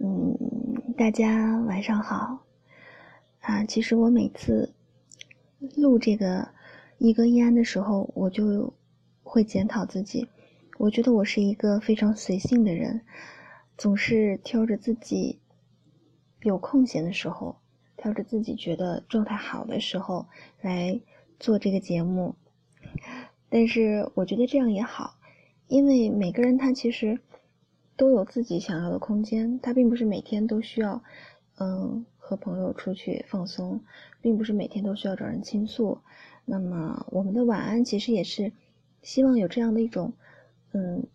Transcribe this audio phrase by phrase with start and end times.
[0.00, 0.38] 嗯，
[0.96, 2.46] 大家晚上好
[3.40, 3.64] 啊！
[3.64, 4.72] 其实我每次
[5.74, 6.48] 录这个
[6.98, 8.72] 一歌一安的时候，我就
[9.24, 10.28] 会检讨自己。
[10.78, 13.00] 我觉得我是一个非常随性的人，
[13.76, 15.40] 总是挑着自己
[16.42, 17.56] 有空闲的时候，
[17.96, 20.28] 挑着自己觉得状态好的时候
[20.60, 21.00] 来
[21.40, 22.36] 做这个节目。
[23.48, 25.16] 但是我觉得这样也好，
[25.66, 27.18] 因为每个人他其实。
[27.98, 31.02] 都有自己想要的空间，他并不是每天都需要，
[31.56, 33.82] 嗯，和朋友出去放松，
[34.22, 35.98] 并不是每天都需要找人倾诉。
[36.44, 38.52] 那么，我们的晚安其实也是
[39.02, 40.12] 希望有这样的一种，
[40.72, 41.08] 嗯，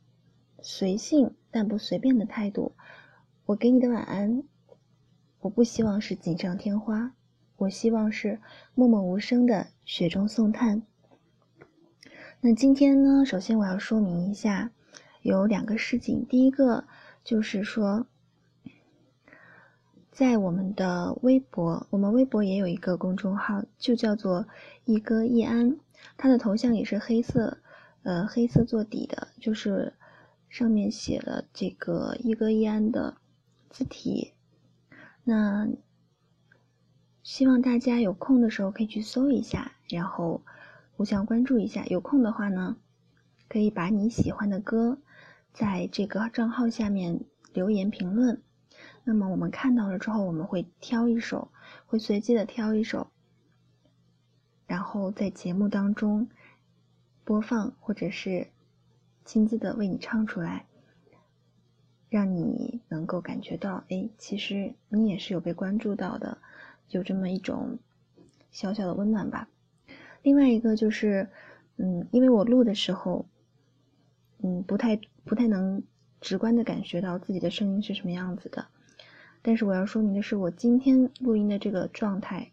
[0.61, 2.73] 随性但不随便的态度。
[3.45, 4.43] 我给你的晚安，
[5.39, 7.13] 我不希望是锦上添花，
[7.55, 8.41] 我希望是
[8.75, 10.83] 默默无声的雪中送炭。
[12.41, 14.71] 那今天呢，首先我要说明一下。
[15.23, 16.85] 有两个事情，第一个
[17.23, 18.05] 就是说，
[20.11, 24.45] 在我们的微博，我们微博也有一个公众号，就叫做
[24.83, 25.79] 一歌一安，
[26.17, 27.57] 他的头像也是黑色，
[28.03, 29.93] 呃，黑色做底的，就是
[30.49, 33.15] 上面写了这个一歌一安的
[33.69, 34.33] 字体。
[35.23, 35.69] 那
[37.23, 40.41] 希望大家有空的时候可以去搜一下，然后
[40.97, 41.85] 互相关注一下。
[41.85, 42.75] 有空的话呢，
[43.47, 44.99] 可以把你喜欢的歌。
[45.53, 47.19] 在这个账号下面
[47.53, 48.41] 留言评论，
[49.03, 51.51] 那么我们看到了之后，我们会挑一首，
[51.85, 53.07] 会随机的挑一首，
[54.65, 56.27] 然后在节目当中
[57.23, 58.47] 播放，或者是
[59.25, 60.65] 亲自的为你唱出来，
[62.09, 66.39] 让你能够感觉到，哎，其实你也是有被关注到的，
[66.89, 67.77] 有这么一种
[68.49, 69.47] 小小的温暖吧。
[70.23, 71.29] 另外一个就是，
[71.77, 73.27] 嗯，因为我录的时候。
[74.43, 75.81] 嗯，不太不太能
[76.21, 78.67] 直观的感觉到自己的声音是什么样子的，
[79.41, 82.51] 但是我要说明的是，我今天录音的这个状态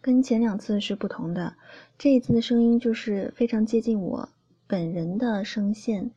[0.00, 1.54] 跟前两次是不同的。
[1.98, 4.28] 这一次的声音就是非常接近我
[4.66, 6.10] 本人的声线，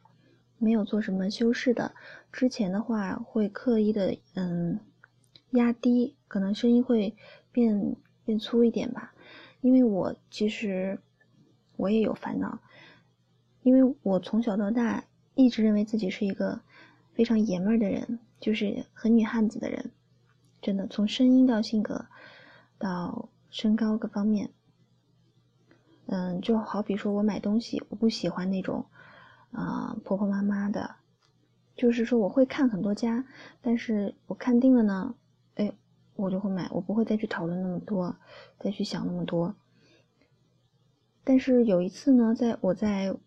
[0.58, 1.94] 没有做什么修饰的。
[2.32, 4.80] 之前的话会刻意的嗯
[5.52, 7.16] 压低，可能声音会
[7.52, 9.14] 变变粗一点吧，
[9.62, 10.98] 因为我其实
[11.76, 12.60] 我也有烦恼。
[13.66, 15.03] 因为我从小到大
[15.34, 16.62] 一直认为自己是一个
[17.16, 19.90] 非常爷们儿的人，就是很女汉子的人，
[20.62, 22.06] 真的从声音到性格
[22.78, 24.52] 到身高各方面，
[26.06, 28.86] 嗯，就好比说我买东西，我不喜欢那种
[29.50, 30.97] 啊婆婆妈妈的，
[31.76, 33.26] 就是说我会看很多家，
[33.64, 35.16] 但是我看定了呢，
[35.56, 35.74] 哎，
[36.16, 38.16] 我就会买，我不会再去讨论那么多，
[38.59, 39.56] 再去想那么多。
[41.24, 43.18] 但是有一次呢，在我在。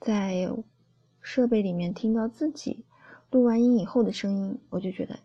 [0.00, 0.48] 在
[1.20, 2.84] 设备里面听到自己
[3.30, 5.18] 录完音以后的声音，我就觉得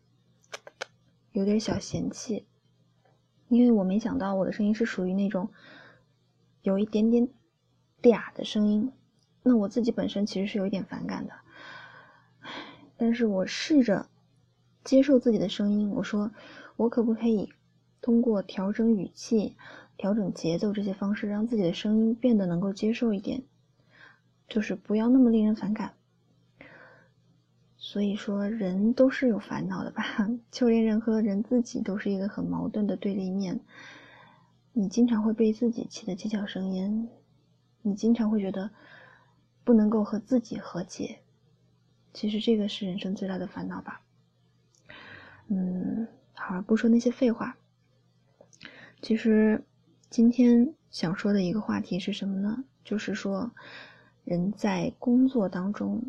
[1.31, 2.45] 有点小嫌弃，
[3.47, 5.49] 因为我没想到我的声音是属于那种
[6.63, 7.29] 有一点点
[8.01, 8.91] 嗲的声音，
[9.43, 11.33] 那我自己本身其实是有一点反感的，
[12.97, 14.09] 但是我试着
[14.83, 16.31] 接受自己的声音，我说
[16.75, 17.53] 我可不可以
[18.01, 19.55] 通过调整语气、
[19.95, 23.43] 调整节奏这些方式，让自己的声音变得能够接受一点。
[24.47, 25.93] 就是不要那么令人反感。
[27.77, 30.03] 所以说，人都是有烦恼的吧？
[30.49, 33.59] 就连人和人自己都是一个很矛盾的对立面。
[34.71, 37.09] 你经常会被自己气得七窍生烟，
[37.81, 38.71] 你经常会觉得
[39.65, 41.19] 不能够和自己和解。
[42.13, 44.01] 其实这个是人生最大的烦恼吧？
[45.49, 47.57] 嗯，好了，不说那些废话。
[49.01, 49.61] 其实
[50.09, 52.63] 今天想说的一个话题是什么呢？
[52.85, 53.51] 就是说。
[54.23, 56.01] 人在工作当中，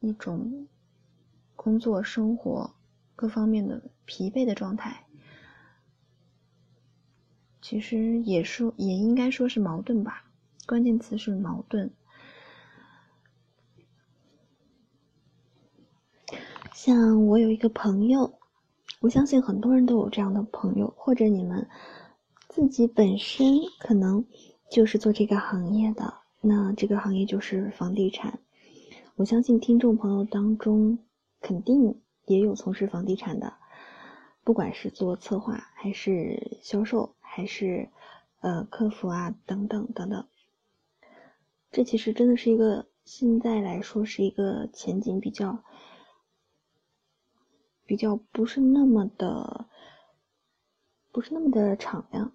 [0.00, 0.68] 一种
[1.56, 2.70] 工作生活
[3.16, 5.04] 各方面的疲惫的状态，
[7.60, 10.24] 其实也说也应该说是矛盾吧。
[10.66, 11.90] 关键词是矛盾。
[16.72, 18.38] 像我有一个朋友，
[19.00, 21.68] 我相信很多人都有这样的朋友，或者你们
[22.48, 24.24] 自己本身可能
[24.70, 26.19] 就是做这个行业的。
[26.42, 28.40] 那这个行业就是房地产，
[29.16, 30.98] 我相信听众朋友当中
[31.38, 33.52] 肯定也有从事房地产的，
[34.42, 37.90] 不管是做策划还是销售还是
[38.40, 40.26] 呃客服啊等等等等，
[41.70, 45.62] 这其实真的是一个现在来说是一个前景比较
[47.84, 49.66] 比较不是那么的
[51.12, 52.32] 不是那么的敞亮，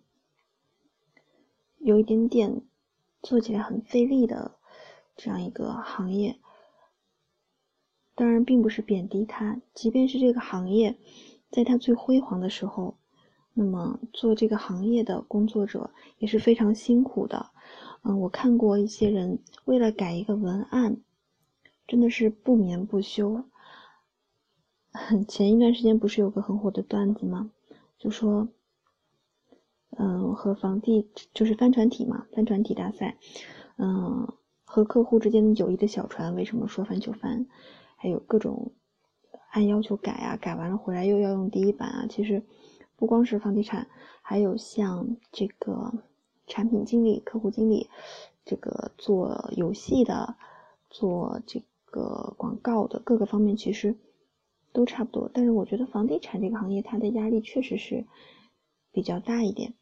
[1.80, 2.62] 有一点点。
[3.26, 4.52] 做起来很费力的
[5.18, 6.38] 这样一个行业，
[8.14, 10.96] 当然并不是贬低它，即便是这个行业，
[11.50, 12.98] 在它最辉煌的时候，
[13.56, 15.90] 那么做这个行业的工作者
[16.20, 17.48] 也是非常辛苦的。
[18.04, 20.98] 嗯，我看过一些人为了改一个文案，
[21.88, 23.44] 真的是不眠不休。
[25.28, 27.50] 前一段时间不是有个很火的段子吗？
[27.98, 28.48] 就说，
[29.92, 33.18] 嗯，和房地就是帆船体嘛，帆船体大赛，
[33.78, 34.28] 嗯，
[34.64, 37.46] 和客户之间的友谊的小船为什么说翻就翻？
[37.96, 38.72] 还有各种
[39.52, 42.06] 按要求改啊，改完了回来又要用第一版啊。
[42.10, 42.44] 其实
[42.96, 43.88] 不光是房地产，
[44.22, 45.94] 还有像这个。
[46.48, 47.90] 产品经理、客户经理，
[48.46, 50.36] 这个做游戏的、
[50.92, 53.96] 做这个广告的各个方面其实
[54.72, 55.28] 都差不多。
[55.34, 58.06] 但是我觉得房地产这个行业它的压力确实是
[58.96, 59.76] 比较大一点。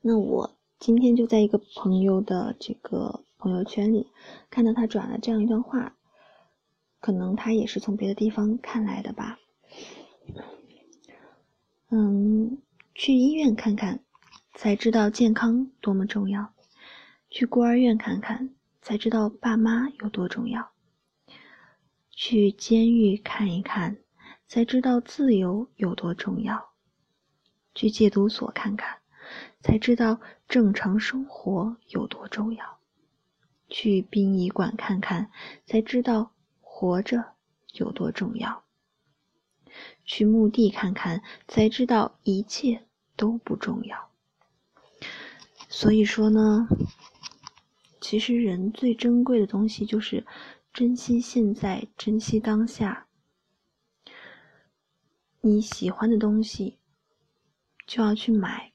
[0.00, 4.06] 那我今天就在一个朋友的这个朋友圈里
[4.48, 5.96] 看到他转了这样一段话，
[7.00, 9.38] 可能他也是从别的地方看来的吧。
[11.90, 12.62] 嗯，
[12.94, 14.04] 去医院看看。
[14.54, 16.52] 才知道健康多么重要，
[17.30, 20.68] 去孤儿院看看，才知道爸妈有多重要；
[22.10, 23.96] 去监狱看一看，
[24.46, 26.71] 才知道自由有多重要；
[27.74, 28.98] 去戒毒所看看，
[29.60, 32.64] 才知道正常生活有多重要；
[33.68, 35.30] 去殡仪馆看看，
[35.64, 37.32] 才知道活着
[37.72, 38.62] 有多重要；
[40.04, 42.86] 去墓地看看，才知道一切
[43.16, 44.10] 都不重要。
[45.68, 46.68] 所以说呢，
[48.00, 50.26] 其实人最珍贵的东西就是
[50.72, 53.06] 珍惜现在，珍惜当下。
[55.40, 56.78] 你喜欢的东西
[57.92, 58.72] 就要去买，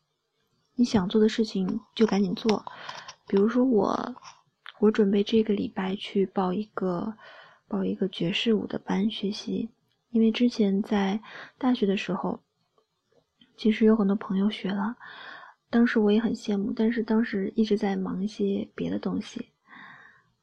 [0.75, 2.63] 你想做的事情就赶紧做。
[3.25, 4.15] 比如说我，
[4.79, 7.15] 我准备这个礼拜去报一个
[7.67, 9.71] 报一个爵士舞的班学习，
[10.11, 11.19] 因为之前在
[11.57, 12.39] 大学的时候，
[13.55, 14.95] 其实有很多朋友学了。
[15.71, 19.47] 当时我也很羡慕，但是当时一直在忙一些别的东西，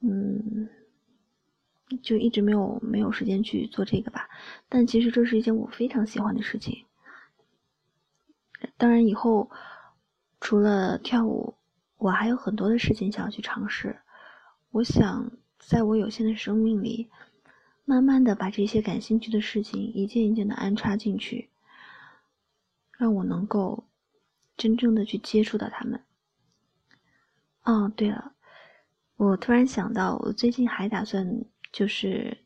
[0.00, 0.68] 嗯，
[2.02, 4.28] 就一直没有没有时间去做这个吧。
[4.68, 6.84] 但其实这是一件我非常喜欢的事情。
[8.76, 9.50] 当然，以后
[10.40, 11.54] 除了跳舞，
[11.98, 13.98] 我还有很多的事情想要去尝试。
[14.70, 17.10] 我想在我有限的生命里，
[17.84, 21.50] 慢慢的把这些感兴趣的事情一件一件的安插进去，
[22.98, 23.84] 让我能够。
[24.56, 26.00] 真正的去接触到他们。
[27.64, 28.34] 哦，对了，
[29.16, 32.38] 我突然想到，我最近还打算就是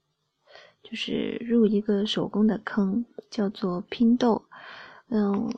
[0.83, 4.43] 就是入一个手工的坑，叫做拼豆。
[5.09, 5.53] 嗯，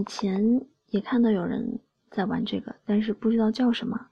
[0.00, 1.78] 以前也看到有人
[2.10, 4.08] 在玩这个，但是不知道叫什么。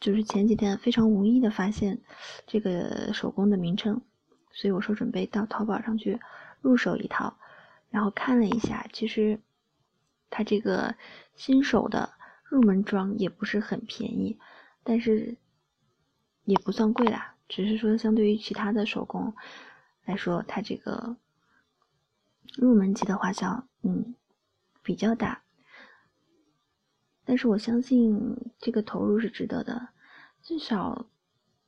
[0.00, 2.00] 就是前几天非常无意的发现
[2.46, 4.00] 这个手工的名称，
[4.50, 6.18] 所以我说准备到淘宝上去
[6.60, 7.36] 入手一套，
[7.90, 9.40] 然后看了一下，其实。
[10.34, 10.94] 它这个
[11.34, 12.08] 新手的
[12.44, 14.38] 入门装也不是很便宜，
[14.82, 15.36] 但是
[16.44, 19.34] 也不算贵啦，只是说相对于其他的手工
[20.06, 21.18] 来说，它这个
[22.56, 24.14] 入门级的花销，嗯，
[24.82, 25.42] 比较大。
[27.24, 29.88] 但是我相信这个投入是值得的，
[30.42, 31.06] 至少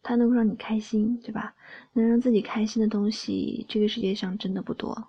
[0.02, 1.54] 它能够让你开心，对吧？
[1.92, 5.08] 能让自己开心的东西，这个世界上真的不多。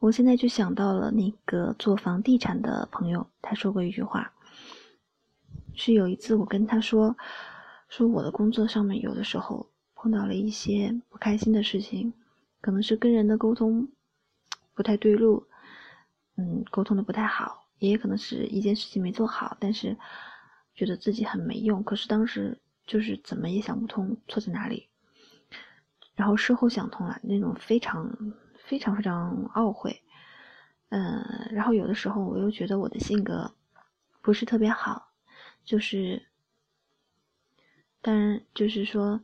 [0.00, 4.32] 我现在就想到了那个做房地产的朋友，他说过一句话，
[5.74, 7.16] 是有一次我跟他说，
[7.88, 12.12] 说我的工作上面有的时候碰到了一些不开心的事情，
[12.60, 13.88] 可能是跟人的沟通
[14.74, 15.46] 不太对路，
[16.36, 19.96] 嗯，沟通的不太好，也可能是一件事情没做好，但是
[20.74, 24.88] 觉得自己很没用，可是当时就是怎么也想不通错在哪里，
[26.14, 28.34] 然后事后想通了，那种非常。
[28.66, 30.02] 非常非常懊悔，
[30.88, 33.54] 嗯，然后有的时候我又觉得我的性格
[34.22, 35.12] 不是特别好，
[35.66, 36.28] 就是，
[38.00, 39.20] 当然就是说，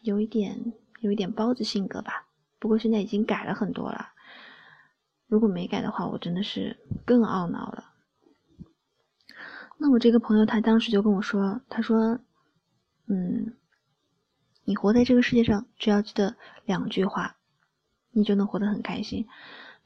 [0.00, 2.26] 有一点有一点包子性格吧。
[2.58, 4.12] 不过现在已经改了很多了，
[5.28, 7.92] 如果没改的话，我真的是更懊恼了。
[9.76, 12.18] 那我这个朋友他当时就跟我说，他说，
[13.06, 13.54] 嗯。
[14.64, 17.38] 你活在这个世界上，只要记得两句话，
[18.10, 19.26] 你就能活得很开心。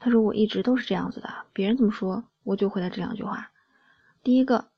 [0.01, 3.53] 他说我一直都是这样子的，别人怎么说我就回答这两句话。
[4.25, 4.73] 第一个，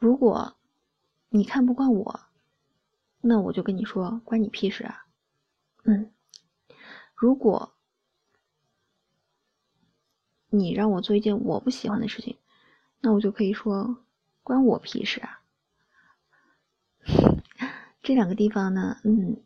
[0.00, 0.56] 如果
[1.28, 2.20] 你看不惯我，
[3.20, 5.06] 那我就跟你说关你屁事啊。
[5.84, 6.10] 嗯，
[7.14, 7.72] 如果
[10.54, 12.36] 你让我做一件我不喜欢的事情，
[13.00, 13.96] 那我就可以说
[14.42, 15.40] 关我屁事啊。
[18.02, 19.38] 这两个地方呢，嗯，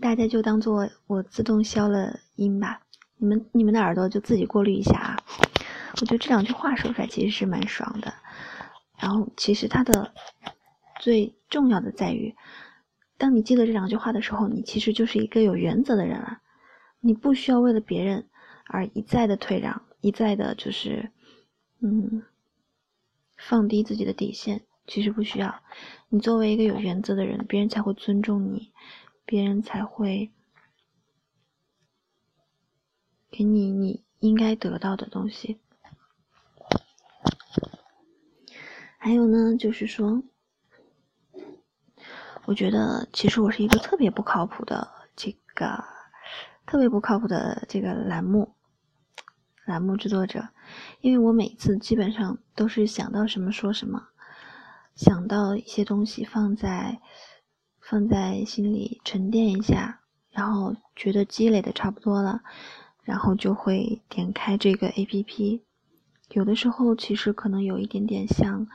[0.00, 2.82] 大家就当做我自动消了音吧。
[3.16, 5.16] 你们你们的耳朵就自己过滤一下啊。
[5.92, 8.12] 我觉得这两句话说出来其实是蛮爽的。
[8.98, 10.12] 然后其实它的
[11.00, 12.36] 最重要的在于，
[13.16, 16.38] 当你记得这两句话的时候，你其实就是一个有原则的人了。
[17.00, 18.28] 你不需要为了别人
[18.66, 21.10] 而一再的退让，一再的就是
[21.80, 22.22] 嗯
[23.36, 24.62] 放低自己的底线。
[24.86, 25.62] 其实不需要，
[26.08, 28.72] 你作为一个有原则的人，别人才会尊重你，
[29.24, 30.32] 别人才会
[33.30, 35.60] 给你你应该得到的东西。
[38.98, 40.24] 还有呢，就是说，
[42.46, 45.84] 我觉得其实我是一个特别不靠谱的这个
[46.66, 48.56] 特别不靠谱的这个栏目
[49.70, 50.48] 栏目制作者，
[51.00, 54.08] 因为我每次基本上都是想到什么说什么。
[54.96, 57.00] 想到一些东西放在
[57.80, 60.00] 放在心里沉淀一下，
[60.32, 62.42] 然后觉得积累的差不多了，
[63.04, 65.62] 然后就会点开这个 A P P。
[66.30, 68.66] 有的时候其实可能有一点点像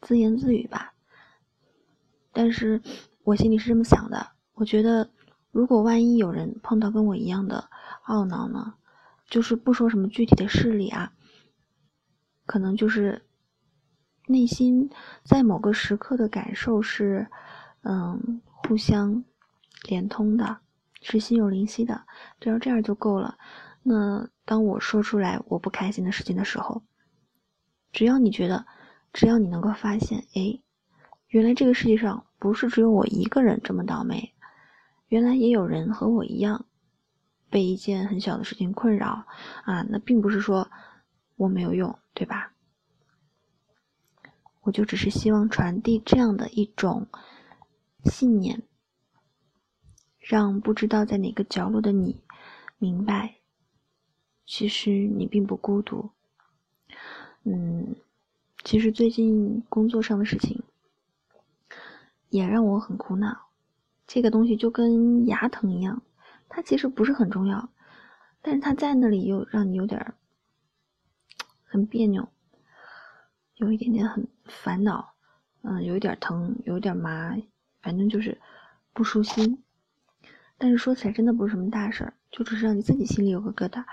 [0.00, 0.94] 自言自语吧，
[2.32, 2.82] 但是
[3.22, 5.08] 我心里是这么想的：我觉得
[5.52, 7.70] 如果万一有人碰到跟我一样的
[8.06, 8.74] 懊恼呢，
[9.30, 11.14] 就是不说什么具体的事例啊，
[12.44, 13.22] 可能就是。
[14.26, 14.88] 内心
[15.24, 17.26] 在某个时刻的感受是，
[17.82, 19.24] 嗯，互相
[19.88, 20.58] 连通的，
[21.02, 22.04] 是心有灵犀的，
[22.38, 23.36] 只要这样就够了。
[23.82, 26.80] 那当我说出来我不开心的事情的时候，
[27.90, 28.64] 只要你觉得，
[29.12, 30.60] 只要你能够发现，哎，
[31.26, 34.32] 原来这个世界上不是只有我一个人这么倒霉，
[35.08, 36.66] 原来也有人和我一样
[37.50, 39.26] 被一件很小的事情困扰
[39.64, 40.70] 啊，那并不是说
[41.36, 42.52] 我没有用，对吧？
[44.62, 47.08] 我就只是希望传递这样的一种
[48.04, 48.62] 信念，
[50.18, 52.22] 让不知道在哪个角落的你
[52.78, 53.36] 明白，
[54.46, 56.10] 其实你并不孤独。
[57.44, 57.96] 嗯，
[58.62, 60.62] 其实最近工作上的事情
[62.28, 63.48] 也让我很苦恼。
[64.06, 66.02] 这个东西就跟牙疼一样，
[66.50, 67.70] 它其实不是很重要，
[68.42, 70.12] 但是它在那里又让你有点
[71.64, 72.28] 很别扭。
[73.54, 75.14] 有一点点很烦恼，
[75.62, 77.36] 嗯，有一点疼，有点麻，
[77.80, 78.40] 反正就是
[78.92, 79.62] 不舒心。
[80.58, 83.84] 但是说起来真的不是什么大事儿，就只是让你自己心里有个疙瘩。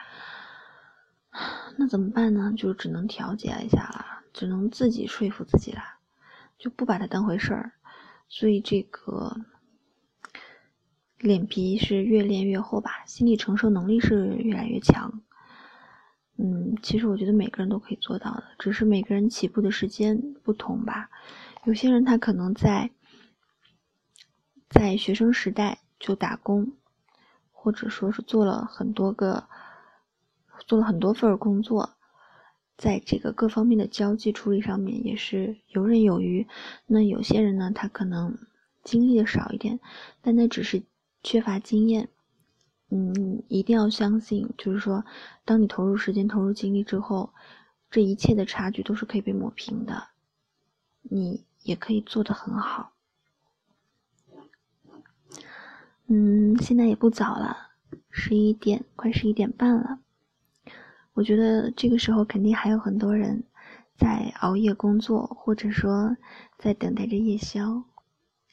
[1.78, 2.54] 那怎么办呢？
[2.58, 5.82] 就只能调节一下了，只能自己说服自己了，
[6.58, 7.74] 就不把它当回事儿。
[8.30, 9.36] 所以这个
[11.20, 15.22] 脸皮是越练越厚吧，心理承受能力是越来越强。
[16.38, 21.10] 嗯，其实我觉得每个人都可以做到的，只是每个人起步的时间不同吧。
[21.66, 22.92] 有些人他可能在
[24.70, 26.74] 在学生时代就打工，
[27.52, 29.48] 或者说是做了很多个
[30.68, 31.96] 做了很多份工作，
[32.78, 36.48] 在这个各方面的交际处理上面也是游刃有余。
[36.86, 38.38] 那有些人呢，他可能
[38.84, 39.80] 经历的少一点，
[40.22, 40.84] 但那只是
[41.28, 42.08] 缺乏经验。
[42.90, 45.04] 嗯，一定要相信，就是说，
[45.44, 47.34] 当你投入时间、投入精力之后，
[47.92, 50.08] 这一切的差距都是可以被抹平的，
[51.02, 52.94] 你也可以做得很好。
[56.06, 57.72] 嗯，现在也不早了，
[58.10, 60.00] 十一点，快十一点半了。
[61.12, 63.44] 我觉得这个时候肯定还有很多人
[63.98, 66.16] 在熬夜工作，或者说
[66.58, 67.84] 在等待着夜宵，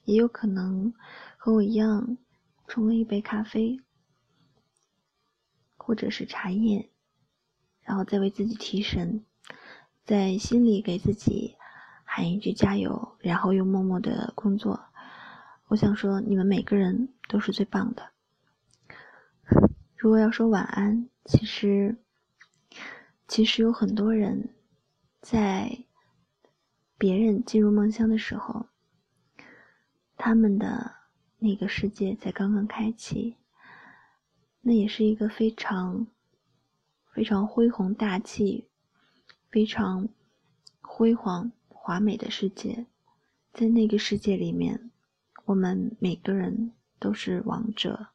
[0.06, 0.92] 也有可能
[1.36, 2.16] 和我一样
[2.66, 3.80] 冲了一杯咖啡。
[5.76, 6.88] 或者是茶叶，
[7.82, 9.22] 然后再为自己提神，
[10.02, 11.56] 在心里给自己
[12.04, 14.86] 喊一句加油，然后又默默的工作。
[15.66, 18.12] 我想说，你们每个人都是最棒的。
[19.94, 21.98] 如果要说晚安，其实
[23.28, 24.54] 其实有很多人
[25.20, 25.84] 在
[26.96, 28.68] 别人进入梦乡的时候，
[30.16, 30.94] 他们的
[31.44, 33.36] 那个世界才刚刚开启。
[34.62, 36.06] 那也是一个非常
[37.12, 38.66] 非常恢宏大气、
[39.50, 40.08] 非常
[40.80, 42.86] 辉煌华美的世界，
[43.52, 44.90] 在那个世界里面，
[45.44, 48.06] 我们每个人都是王者。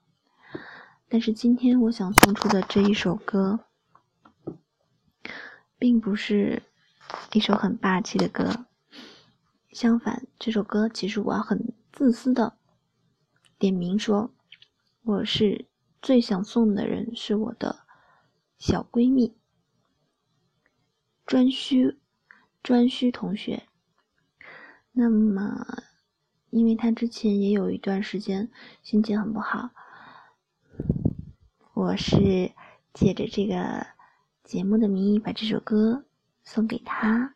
[1.07, 3.59] 但是今天我想送出的这一首歌，
[5.77, 6.63] 并不是
[7.33, 8.65] 一首很霸气的歌，
[9.71, 12.57] 相反，这首歌其实我要很自私的
[13.59, 14.33] 点名说，
[15.03, 15.67] 我是。
[16.01, 17.81] 最想送的人是我的
[18.57, 19.35] 小闺蜜
[21.25, 21.99] 专需
[22.63, 23.63] 专需同学。
[24.93, 25.83] 那么
[26.51, 28.49] 因为他之前也有一段时间
[28.81, 29.71] 心情很不好。
[31.73, 32.53] 我是
[32.93, 33.85] 借着这个
[34.45, 36.05] 节目的名义把这首歌
[36.45, 37.35] 送给他，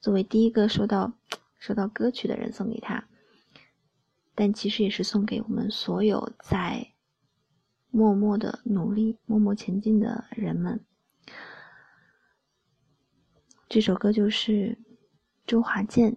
[0.00, 1.12] 作为第一个收到
[1.60, 3.04] 收到歌曲的人送给他，
[4.34, 6.92] 但其实也是送给我们所有在
[7.90, 10.84] 默默的努力、默默前进的人们。
[13.68, 14.78] 这首歌就是
[15.46, 16.16] 周华健。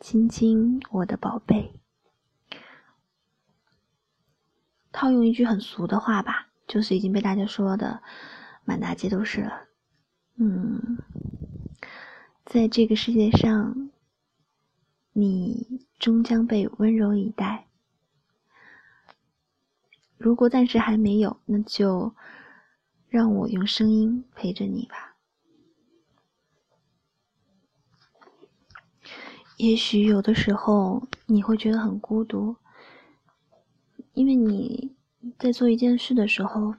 [0.00, 1.80] 亲亲，我的宝贝。
[4.92, 8.00] 套用一句很俗的话吧，就是已经被大家说的
[8.64, 9.66] 满大街都是了。
[10.36, 10.98] 嗯，
[12.44, 13.87] 在这个世界上，
[15.20, 17.66] 你终将被温柔以待。
[20.16, 22.14] 如果暂时还没有，那就
[23.08, 25.16] 让我用声音陪着你吧。
[29.56, 32.54] 也许有的时候你会觉得很孤独，
[34.12, 34.94] 因为你
[35.36, 36.76] 在做一件事的时候，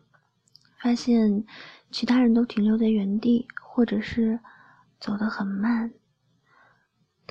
[0.81, 1.45] 发现
[1.91, 4.39] 其他人都停留在原地，或者是
[4.97, 5.93] 走得很慢。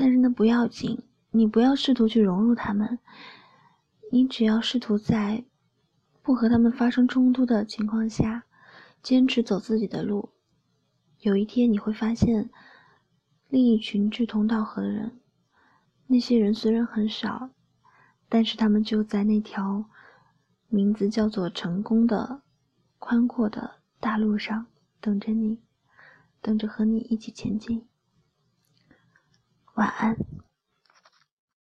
[0.01, 1.03] 但是那不要紧，
[1.33, 3.01] 你不要试图去融入他们，
[4.13, 5.45] 你只要试图在
[6.23, 8.45] 不和他们发生冲突的情况下，
[9.03, 10.29] 坚持走自己的路。
[11.19, 12.49] 有一天你会发现，
[13.49, 15.19] 另一群志同道合的人。
[16.07, 17.51] 那些人虽然很少，
[18.29, 19.85] 但是他们就在那条
[20.69, 22.43] 名字叫做成功的
[23.01, 24.67] 宽阔的大路上
[25.01, 25.59] 等着你，
[26.41, 27.85] 等着和你一起前进。
[29.79, 30.19] 晚安。